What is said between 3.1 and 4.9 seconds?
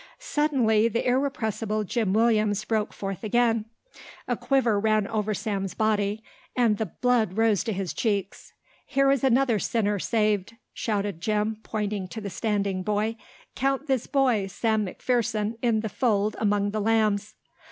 again. A quiver